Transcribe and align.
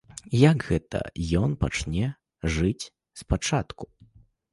Як 0.51 0.63
гэта 0.69 1.01
ён 1.41 1.53
пачне 1.63 2.07
жыць 2.55 2.89
спачатку? 3.21 3.83